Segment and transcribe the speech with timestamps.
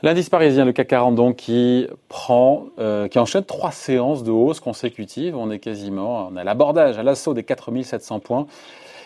[0.00, 4.60] L'indice parisien, le CAC 40, donc, qui prend, euh, qui enchaîne trois séances de hausse
[4.60, 5.36] consécutives.
[5.36, 8.46] On est quasiment, on a l'abordage, à l'assaut des 4700 points.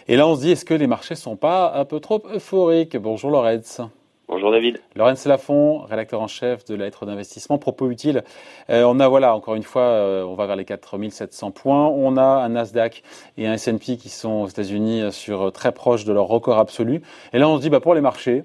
[0.09, 2.97] Et là, on se dit, est-ce que les marchés sont pas un peu trop euphoriques?
[2.97, 3.81] Bonjour Lorenz.
[4.29, 4.81] Bonjour David.
[4.97, 7.59] Lorenz Lafont, rédacteur en chef de la lettre d'investissement.
[7.59, 8.23] Propos utile.
[8.71, 11.89] Euh, on a, voilà, encore une fois, euh, on va vers les 4700 points.
[11.89, 13.03] On a un Nasdaq
[13.37, 17.03] et un S&P qui sont aux États-Unis sur très proche de leur record absolu.
[17.33, 18.45] Et là, on se dit, bah, pour les marchés,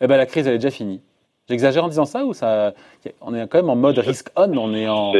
[0.00, 1.00] eh ben, la crise, elle est déjà finie.
[1.48, 2.74] J'exagère en disant ça ou ça
[3.20, 4.56] On est quand même en mode risk on.
[4.58, 5.12] On est en.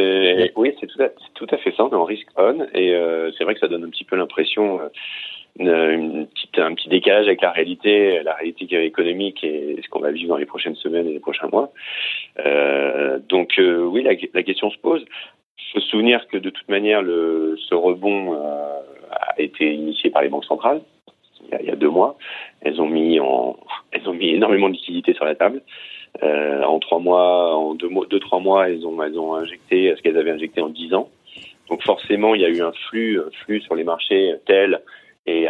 [0.57, 0.99] oui, c'est tout,
[1.35, 1.85] tout, à fait ça.
[1.85, 4.17] On est en risk on et euh, c'est vrai que ça donne un petit peu
[4.17, 4.81] l'impression.
[4.81, 4.89] Euh,
[5.59, 10.11] une petite, un petit décalage avec la réalité, la réalité économique et ce qu'on va
[10.11, 11.71] vivre dans les prochaines semaines et les prochains mois.
[12.45, 15.05] Euh, donc euh, oui, la, question se pose.
[15.59, 18.81] Il faut se souvenir que de toute manière, ce rebond euh,
[19.11, 20.81] a été initié par les banques centrales
[21.61, 22.17] il y a, deux mois.
[22.61, 23.21] Elles ont mis
[23.93, 25.63] elles ont mis énormément de liquidités sur la table.
[26.23, 30.61] En trois mois, en deux, deux trois mois, elles ont, injecté ce qu'elles avaient injecté
[30.61, 31.09] en dix ans.
[31.69, 34.81] Donc forcément, il y a eu un flux, flux sur les marchés tel
[35.27, 35.47] et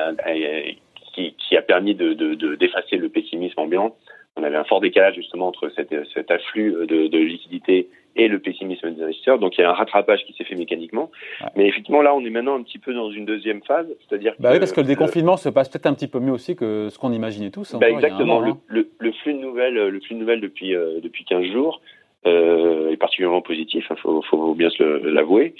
[1.17, 2.12] qui, qui, a permis de,
[2.55, 3.97] d'effacer le pessimisme ambiant.
[4.36, 8.39] On avait un fort décalage justement entre cet, cet afflux de, de liquidités et le
[8.39, 9.39] pessimisme des investisseurs.
[9.39, 11.11] Donc il y a un rattrapage qui s'est fait mécaniquement.
[11.55, 14.50] Mais effectivement, là, on est maintenant un petit peu dans une deuxième phase, c'est-à-dire bah
[14.53, 16.98] oui, parce que le déconfinement se passe peut-être un petit peu mieux aussi que ce
[16.98, 17.75] qu'on imaginait tous.
[17.77, 18.41] Bah exactement.
[18.41, 21.80] le, le, le, flux de nouvelles, le flux de nouvelles depuis euh, depuis 15 jours
[22.27, 23.86] euh, est particulièrement positif.
[23.89, 25.55] Il hein, faut, faut, bien se l'avouer.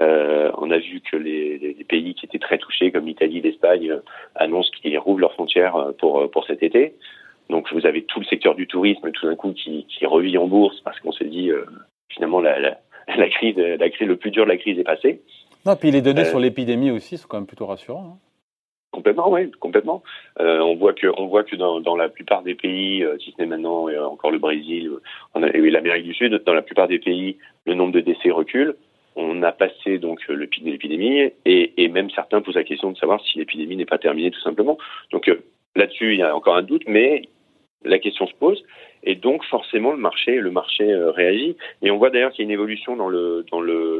[0.00, 3.90] Euh, on a vu que les, les, pays qui étaient très touchés, comme l'Italie, l'Espagne,
[3.90, 4.00] euh,
[4.36, 6.94] annoncent qu'ils rouvrent leurs frontières euh, pour pour cet été.
[7.50, 10.46] Donc vous avez tout le secteur du tourisme tout d'un coup qui, qui revit en
[10.46, 11.64] bourse parce qu'on s'est dit euh,
[12.10, 12.78] finalement la, la,
[13.16, 15.22] la, crise, la crise, le plus dur de la crise est passé.
[15.66, 18.06] Non, puis les données euh, sur l'épidémie aussi sont quand même plutôt rassurantes.
[18.06, 18.18] Hein.
[18.90, 20.02] Complètement, oui, complètement.
[20.40, 23.32] Euh, on voit que, on voit que dans, dans la plupart des pays, euh, si
[23.32, 24.90] ce n'est maintenant et encore le Brésil
[25.36, 28.76] et l'Amérique du Sud, dans la plupart des pays, le nombre de décès recule.
[29.20, 32.96] On a passé donc le pic de l'épidémie et, même certains posent la question de
[32.96, 34.78] savoir si l'épidémie n'est pas terminée tout simplement.
[35.10, 35.42] Donc euh,
[35.74, 37.22] là-dessus, il y a encore un doute, mais
[37.84, 38.62] la question se pose
[39.02, 41.56] et donc forcément le marché euh, réagit.
[41.82, 43.44] Et on voit d'ailleurs qu'il y a une évolution dans le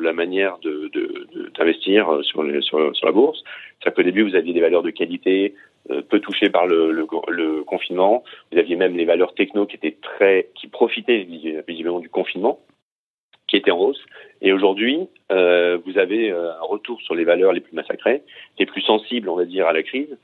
[0.00, 0.88] la manière de
[1.58, 3.42] d'investir de, sur, la bourse.
[3.82, 5.54] C'est qu'au début vous aviez des valeurs de qualité
[5.90, 7.06] euh, peu touchées par le,
[7.64, 8.22] confinement.
[8.52, 11.26] Vous aviez même les valeurs techno qui étaient très qui profitaient
[11.66, 12.60] visiblement du confinement
[13.48, 14.00] qui étaient en hausse
[14.40, 18.22] et aujourd'hui euh, vous avez euh, un retour sur les valeurs les plus massacrées
[18.58, 20.16] les plus sensibles on va dire à la crise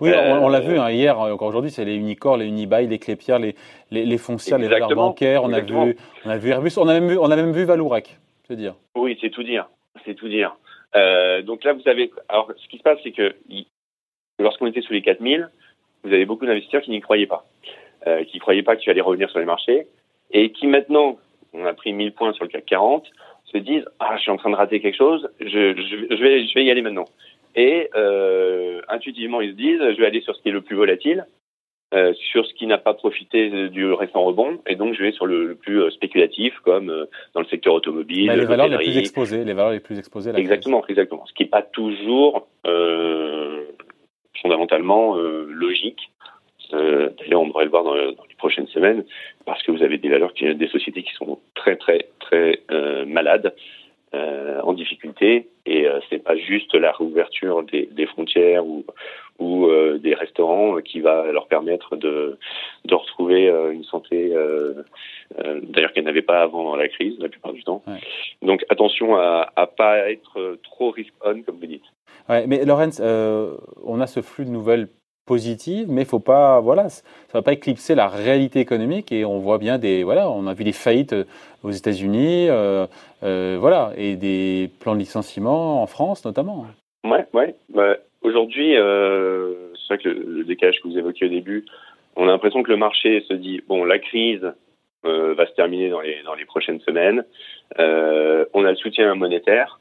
[0.00, 3.38] oui, on, l'a vu hein, hier, encore aujourd'hui, c'est les Unicorps, les Unibail, les Clépierre,
[3.38, 3.54] les,
[3.92, 5.44] les, les foncières, les valeurs bancaires.
[5.44, 7.64] On a, vu, on a vu Airbus, on a même vu, on a même vu
[7.64, 8.74] Valourec, c'est dire.
[8.96, 9.68] Oui, c'est tout dire.
[10.04, 10.56] C'est tout dire.
[10.96, 12.10] Euh, donc là, vous avez.
[12.28, 13.34] Alors, ce qui se passe, c'est que
[14.38, 15.48] lorsqu'on était sous les 4000,
[16.04, 17.46] vous avez beaucoup d'investisseurs qui n'y croyaient pas,
[18.06, 19.86] euh, qui ne croyaient pas que tu allais revenir sur les marchés,
[20.32, 21.18] et qui maintenant,
[21.52, 23.06] on a pris 1000 points sur le CAC 40,
[23.44, 26.46] se disent ah, je suis en train de rater quelque chose, je, je, je vais,
[26.46, 27.06] je vais y aller maintenant
[27.54, 30.76] et euh, intuitivement ils se disent je vais aller sur ce qui est le plus
[30.76, 31.26] volatile,
[31.94, 35.26] euh, sur ce qui n'a pas profité du récent rebond, et donc je vais sur
[35.26, 36.86] le, le plus euh, spéculatif, comme
[37.34, 38.30] dans le secteur automobile.
[38.30, 40.30] les valeurs les plus exposées, les valeurs les plus exposées.
[40.30, 40.94] À la exactement, crise.
[40.94, 41.26] exactement.
[41.26, 42.48] Ce qui n'est pas toujours
[44.40, 46.10] fondamentalement logique.
[46.72, 49.02] D'ailleurs, on devrait le voir dans, dans, les prochaines semaines,
[49.48, 52.48] parce que vous avez des valeurs, qui, des sociétés qui sont très très très
[53.18, 53.48] malades
[54.14, 55.30] euh, en difficulté
[55.64, 58.84] et euh, c'est pas juste la réouverture des, des frontières ou,
[59.38, 62.38] ou euh, des restaurants qui va leur permettre de,
[62.90, 64.82] de retrouver euh, une santé euh,
[65.72, 67.80] d'ailleurs qu'elle n'avait pas avant la crise la plupart du temps.
[67.86, 68.00] Ouais.
[68.48, 71.88] Donc attention à, à pas être trop risk on comme vous dites.
[72.28, 73.00] Ouais, mais Lorenz,
[73.92, 74.88] on a ce flux de nouvelles
[75.88, 77.02] mais faut pas, voilà, ça
[77.34, 80.64] va pas éclipser la réalité économique et on voit bien des, voilà, on a vu
[80.64, 81.24] des faillites euh,
[81.62, 82.86] aux États-Unis, euh,
[83.22, 86.66] euh, voilà, et des plans de licenciement en France notamment.
[87.04, 87.54] Ouais, ouais.
[87.68, 91.64] Bah, Aujourd'hui, c'est vrai que le, le, décalage que vous évoquiez au début,
[92.14, 94.52] on a l'impression que le marché se dit bon, la crise
[95.02, 97.24] va se terminer dans les prochaines semaines.
[97.78, 99.80] On a le soutien monétaire.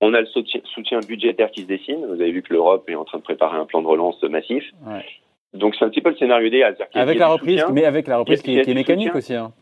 [0.00, 2.04] On a le soutien budgétaire qui se dessine.
[2.06, 4.64] Vous avez vu que l'Europe est en train de préparer un plan de relance massif.
[4.86, 5.04] Ouais.
[5.52, 6.76] Donc c'est un petit peu le scénario idéal.
[6.94, 9.34] Avec la reprise, mais avec la reprise qui, qui est mécanique aussi.
[9.34, 9.52] Hein.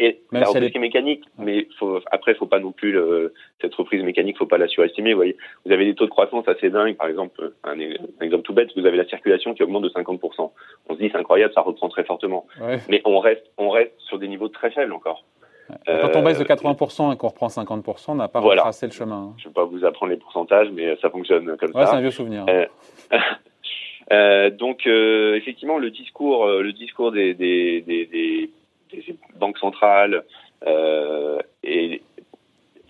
[0.00, 0.70] Et Même la reprise est...
[0.70, 4.46] qui est mécanique, mais faut, après, faut pas non plus le, cette reprise mécanique, faut
[4.46, 5.12] pas la surestimer.
[5.12, 6.96] Vous voyez, vous avez des taux de croissance assez dingues.
[6.96, 10.50] Par exemple, un, un exemple tout bête, vous avez la circulation qui augmente de 50%.
[10.88, 12.46] On se dit c'est incroyable, ça reprend très fortement.
[12.60, 12.78] Ouais.
[12.88, 15.24] Mais on reste, on reste sur des niveaux très faibles encore.
[15.86, 18.62] Quand on baisse de 80% et qu'on reprend 50%, on n'a pas voilà.
[18.62, 19.34] retracé le chemin.
[19.36, 21.90] Je ne vais pas vous apprendre les pourcentages, mais ça fonctionne comme ouais, ça.
[21.90, 22.46] c'est un vieux souvenir.
[22.48, 22.66] Euh,
[24.12, 28.50] Euh, donc euh, effectivement, le discours, euh, le discours des, des, des, des,
[29.38, 30.24] banques centrales,
[31.62, 32.02] et,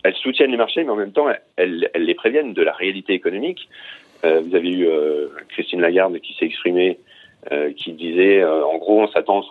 [0.03, 1.27] elles soutiennent les marchés, mais en même temps,
[1.57, 3.67] elles, elles les préviennent de la réalité économique.
[4.23, 4.87] vous avez eu
[5.49, 6.99] Christine Lagarde qui s'est exprimée,
[7.75, 9.43] qui disait, en gros, on s'attend,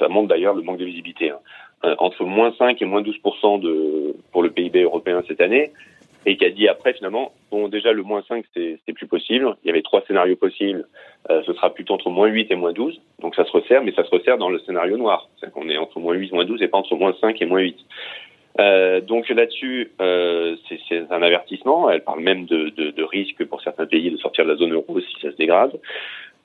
[0.00, 3.16] ça montre d'ailleurs le manque de visibilité, hein, entre moins 5 et moins 12
[3.60, 5.70] de, pour le PIB européen cette année
[6.26, 9.56] et qui a dit après finalement bon déjà le moins 5 c'est plus possible.
[9.64, 10.86] Il y avait trois scénarios possibles.
[11.30, 13.92] Euh, ce sera plutôt entre moins 8 et moins 12 donc ça se resserre mais
[13.92, 15.28] ça se resserre dans le scénario noir.
[15.40, 17.46] C'est qu'on est entre moins 8 et moins 12 et pas entre moins 5 et
[17.46, 17.76] moins 8
[18.58, 21.88] euh, donc là-dessus euh, c'est un avertissement.
[21.88, 25.00] Elle parle même de, de, risque pour certains pays de sortir de la zone euro
[25.00, 25.78] si ça se dégrade.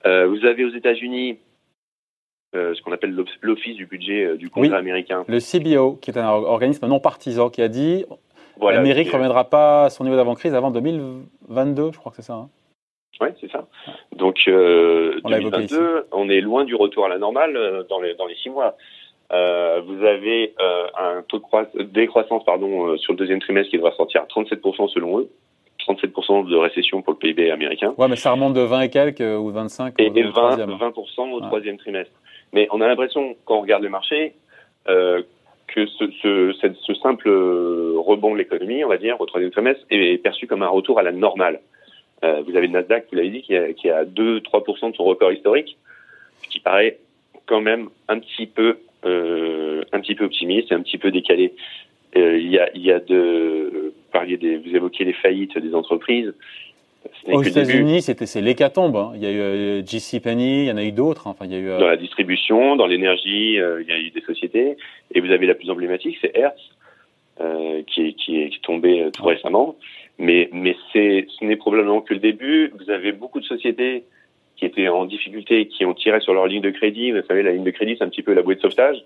[0.05, 1.35] Euh, vous avez aux États-Unis euh,
[2.55, 5.23] ce qu'on appelle l'Office du budget du Congrès américain.
[5.27, 8.05] Le CBO, qui est un organisme non partisan, qui a dit
[8.61, 12.33] L'Amérique ne reviendra pas à son niveau d'avant-crise avant 2022, je crois que c'est ça.
[12.33, 12.49] Hein.
[13.21, 13.65] Oui, c'est ça.
[14.15, 18.25] Donc, euh, 2022, on est loin du retour à la normale euh, dans les, dans
[18.25, 18.75] les six mois.
[19.31, 23.77] Euh, vous avez euh, un taux de décroissance pardon, euh, sur le deuxième trimestre qui
[23.77, 25.29] devra sortir à 37% selon eux.
[25.87, 27.93] 37% de récession pour le PIB américain.
[27.97, 31.31] Ouais, mais ça remonte de 20 et quelques ou 25 Et, au, et 20, 20%
[31.31, 32.13] au troisième trimestre.
[32.53, 34.33] Mais on a l'impression, quand on regarde le marché,
[34.87, 35.21] euh,
[35.67, 40.63] que ce, simple rebond de l'économie, on va dire, au troisième trimestre, est perçu comme
[40.63, 41.59] un retour à la normale.
[42.23, 45.03] Euh, vous avez le Nasdaq, vous l'avez dit, qui, a, qui a 2-3% de son
[45.03, 45.77] record historique,
[46.43, 46.97] ce qui paraît
[47.45, 51.53] quand même un petit peu, euh, un petit peu optimiste et un petit peu décalé.
[52.15, 52.59] Euh, il y
[52.91, 56.33] a, vous, des, vous les faillites des entreprises.
[57.27, 58.95] Aux États-Unis, c'était c'est l'hécatombe.
[58.95, 59.11] Hein.
[59.15, 61.27] Il y a eu euh, JC Penney, il y en a eu d'autres.
[61.27, 61.31] Hein.
[61.31, 63.97] Enfin, il y a eu euh, dans la distribution, dans l'énergie, euh, il y a
[63.97, 64.77] eu des sociétés.
[65.13, 66.59] Et vous avez la plus emblématique, c'est Hertz,
[67.41, 69.75] euh, qui, est, qui, est, qui est tombé tout récemment.
[70.17, 72.71] Mais mais c'est ce n'est probablement que le début.
[72.79, 74.03] Vous avez beaucoup de sociétés
[74.55, 77.11] qui étaient en difficulté, qui ont tiré sur leur ligne de crédit.
[77.11, 79.03] Vous savez, la ligne de crédit, c'est un petit peu la bouée de sauvetage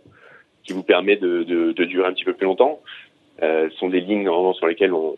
[0.64, 2.80] qui vous permet de, de, de durer un petit peu plus longtemps.
[3.42, 5.16] Euh, ce sont des lignes normalement sur lesquelles on,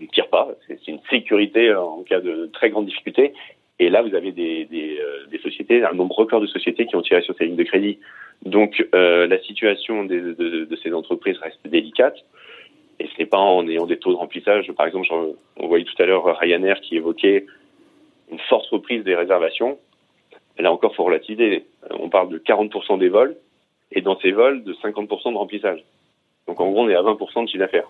[0.00, 0.48] ne tire pas.
[0.68, 3.32] C'est une sécurité en cas de très grande difficulté.
[3.78, 6.96] Et là, vous avez des, des, euh, des, sociétés, un nombre record de sociétés qui
[6.96, 7.98] ont tiré sur ces lignes de crédit.
[8.44, 10.32] Donc, euh, la situation des, de,
[10.64, 12.16] de, ces entreprises reste délicate.
[12.98, 14.72] Et ce n'est pas en ayant des taux de remplissage.
[14.72, 15.08] Par exemple,
[15.58, 17.44] on voyait tout à l'heure Ryanair qui évoquait
[18.32, 19.78] une forte reprise des réservations.
[20.58, 21.66] Là encore, faut relativiser.
[21.90, 23.36] On parle de 40% des vols
[23.92, 25.84] et dans ces vols, de 50% de remplissage.
[26.46, 27.88] Donc, en gros, on est à 20% de chiffre d'affaires.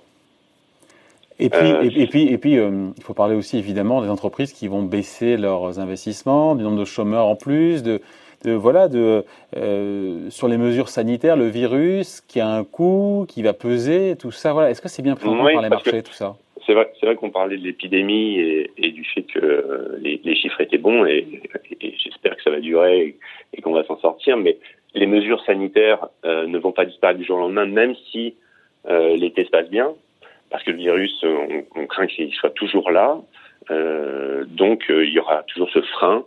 [1.39, 4.53] Et puis, euh, et, puis, et puis, euh, il faut parler aussi évidemment des entreprises
[4.53, 8.01] qui vont baisser leurs investissements, du nombre de chômeurs en plus, de,
[8.45, 9.25] de voilà, de
[9.57, 14.31] euh, sur les mesures sanitaires, le virus qui a un coût, qui va peser, tout
[14.31, 14.55] ça.
[14.55, 16.37] Voilà, est-ce que c'est bien pris en compte par les marchés, tout ça?
[16.65, 20.35] C'est vrai, c'est vrai qu'on parlait de l'épidémie et, et, du fait que les, les
[20.35, 21.43] chiffres étaient bons et,
[21.81, 23.17] et j'espère que ça va durer
[23.53, 24.37] et, qu'on va s'en sortir.
[24.37, 24.57] Mais
[24.95, 28.35] les mesures sanitaires ne vont pas disparaître du jour au lendemain, même si
[28.89, 29.93] l'été se passe bien
[30.57, 33.19] parce que le virus, on, on craint qu'il soit toujours là.
[33.71, 36.25] Euh, donc, euh, il y aura toujours ce frein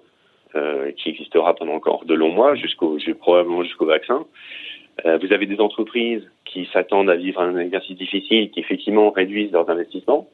[0.53, 4.27] euh, qui existera pendant encore de longs mois, jusqu'au probablement jusqu'au vaccin.
[5.07, 9.51] Euh, vous avez des entreprises qui s'attendent à vivre un exercice difficile, qui effectivement réduisent
[9.51, 10.27] leurs investissements.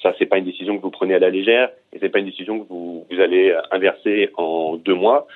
[0.00, 2.30] Ça, c'est pas une décision que vous prenez à la légère, et c'est pas une
[2.30, 5.26] décision que vous, allez inverser en deux mois.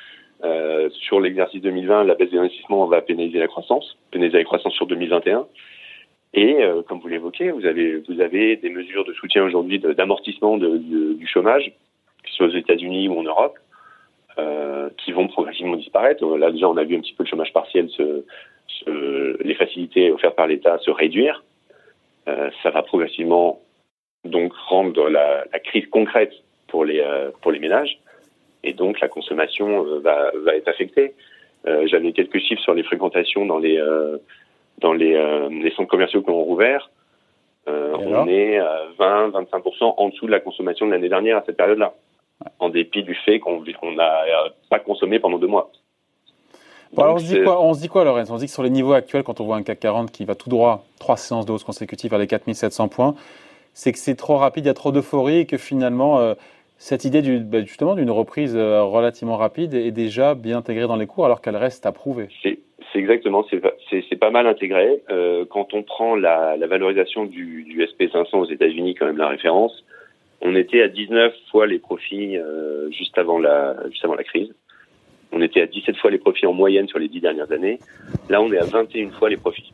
[0.45, 4.73] Euh, sur l'exercice 2020, la baisse des investissements va pénaliser la croissance, pénaliser la croissance
[4.73, 5.47] sur 2021.
[6.37, 11.73] Et euh, comme vous l'évoquez, vous avez des mesures de soutien aujourd'hui d'amortissement du chômage,
[12.23, 13.59] que ce soit aux États-Unis ou en Europe,
[14.39, 16.25] euh, qui vont progressivement disparaître.
[16.37, 17.89] Là déjà, on a vu un petit peu le chômage partiel,
[18.87, 21.43] les facilités offertes par l'État se réduire.
[22.29, 23.63] Euh, ça va progressivement
[24.25, 26.33] donc rendre la, crise concrète
[26.67, 27.99] pour les euh, ménages,
[28.63, 31.15] et donc la consommation euh, va être affectée.
[31.67, 33.81] Euh, j'avais quelques chiffres sur les fréquentations dans les
[34.79, 36.91] dans les, euh, les centres commerciaux qui ont rouvert,
[37.69, 41.57] euh, on est à 20-25% en dessous de la consommation de l'année dernière à cette
[41.57, 41.95] période-là,
[42.59, 44.25] en dépit du fait qu'on n'a
[44.71, 45.71] pas consommé pendant deux mois.
[46.93, 48.31] Bon, alors on, se dit quoi, on se dit quoi, Lorenz?
[48.31, 50.25] On se dit que sur les niveaux actuels, quand on voit un CAC 40 qui
[50.25, 53.15] va tout droit, trois séances de hausse consécutives vers les 4700 points,
[53.75, 56.35] c'est que c'est trop rapide, il y a trop d'euphorie et que finalement, euh,
[56.79, 61.07] cette idée bah, justement d'une reprise euh, relativement rapide est déjà bien intégrée dans les
[61.07, 62.29] cours alors qu'elle reste à prouver.
[62.43, 62.59] C'est
[62.95, 65.03] exactement, c'est pas mal intégré.
[65.11, 69.29] Euh, quand on prend la, la valorisation du, du, SP500 aux États-Unis, quand même la
[69.29, 69.85] référence,
[70.41, 74.55] on était à 19 fois les profits euh, juste avant la juste avant la crise.
[75.33, 77.79] On était à 17 fois les profits en moyenne sur les 10 dernières années.
[78.31, 79.73] Là, on est à 21 fois les profits.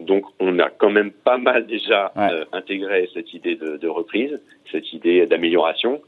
[0.00, 4.40] Donc, on a quand même pas mal déjà euh, intégré cette idée de, de reprise,
[4.72, 6.00] cette idée d'amélioration.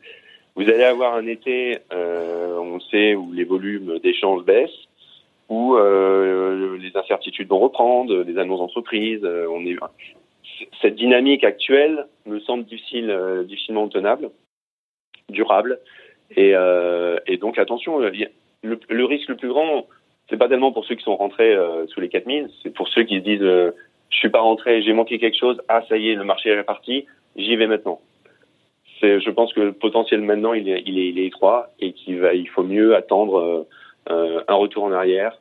[0.55, 4.87] Vous allez avoir un été, on sait, où les volumes d'échanges baissent,
[5.49, 9.25] où les incertitudes vont reprendre, les annonces d'entreprise.
[9.25, 9.77] on est
[10.83, 14.31] cette dynamique actuelle me semble difficile, difficilement tenable,
[15.31, 15.81] durable.
[16.37, 16.53] Et,
[17.27, 18.13] et donc attention, le,
[18.63, 19.87] le, risque le plus grand,
[20.33, 23.03] c'est pas tellement pour ceux qui sont rentrés euh, sous les 4000, c'est pour ceux
[23.03, 23.73] qui se disent euh,
[24.09, 26.57] je suis pas rentré, j'ai manqué quelque chose, ah ça y est, le marché est
[26.57, 27.05] réparti,
[27.37, 28.01] j'y vais maintenant.
[28.99, 31.93] C'est, je pense que le potentiel maintenant il est, il est, il est étroit et
[31.93, 33.67] qu'il va, il faut mieux attendre
[34.11, 35.39] euh, un retour en arrière.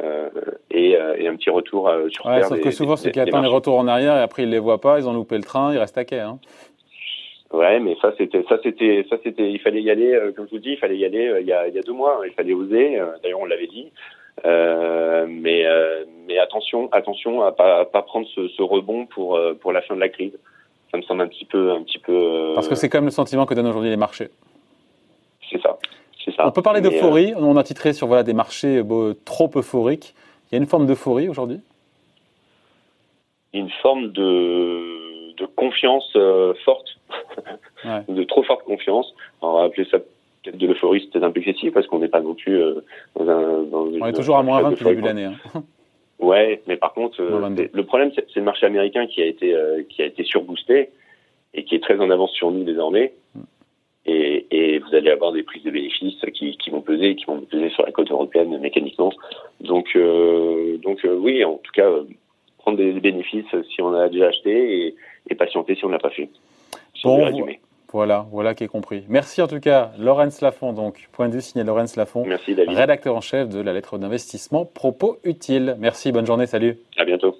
[0.00, 0.30] Euh,
[0.70, 3.50] et, euh, et, un petit retour sur ouais, Sauf que souvent, ceux qui attendent les
[3.50, 5.78] retours en arrière et après ils les voient pas, ils ont loupé le train, ils
[5.78, 6.20] restent à quai.
[6.20, 6.38] Hein.
[7.52, 10.52] Ouais, mais ça c'était ça c'était ça c'était il fallait y aller euh, comme je
[10.52, 12.18] vous dis il fallait y aller euh, il y a il y a deux mois
[12.18, 12.26] hein.
[12.26, 13.92] il fallait oser euh, d'ailleurs on l'avait dit.
[14.44, 15.66] Mais
[16.26, 20.00] mais attention attention à pas pas prendre ce, ce, rebond pour pour la fin de
[20.00, 20.32] la crise.
[20.90, 23.10] Ça me semble un petit peu un petit peu parce que c'est quand même le
[23.10, 24.30] sentiment que donnent aujourd'hui les marchés.
[25.50, 25.78] C'est ça
[26.24, 26.46] c'est ça.
[26.46, 27.34] On peut parler d'euphorie.
[27.36, 28.82] on a titré sur voilà des marchés
[29.26, 30.14] trop euphoriques.
[30.50, 31.60] Il y a une forme d'euphorie aujourd'hui?
[33.52, 34.91] Une forme de
[35.42, 36.98] de confiance euh, forte,
[38.08, 39.12] de trop forte confiance.
[39.40, 42.20] on va appeler ça peut-être de l'euphorie, c'est un peu excessif parce qu'on n'est pas
[42.20, 42.84] non plus euh,
[43.16, 43.62] dans un.
[43.64, 45.24] Dans on est toujours à moins 20 depuis le début de l'année.
[45.24, 45.62] Hein.
[46.18, 49.56] Ouais, mais par contre, euh, le problème, c'est le marché américain qui a été
[49.88, 50.90] qui a été surboosté
[51.52, 53.12] et qui est très en avance sur nous désormais.
[53.34, 53.40] Mm.
[54.04, 57.40] Et, et, vous allez avoir des prises de bénéfices qui, qui vont peser, qui vont
[57.40, 59.12] peser sur la côte européenne mécaniquement.
[59.60, 59.96] Donc,
[60.82, 61.88] donc oui, en tout cas,
[62.62, 64.94] prendre des bénéfices si on a déjà acheté et,
[65.28, 66.28] et patienter si on ne l'a pas fait.
[67.04, 67.46] Bon,
[67.92, 69.04] voilà, voilà qui est compris.
[69.08, 72.74] Merci en tout cas, Laurence Lafont, donc, point de vue signé Laurence Lafont, Merci, David.
[72.74, 75.76] rédacteur en chef de la lettre d'investissement Propos Utile.
[75.78, 76.78] Merci, bonne journée, salut.
[76.96, 77.36] À bientôt.